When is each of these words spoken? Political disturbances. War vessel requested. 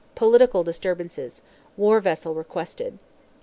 Political 0.15 0.63
disturbances. 0.63 1.43
War 1.77 1.99
vessel 1.99 2.33
requested. 2.33 2.97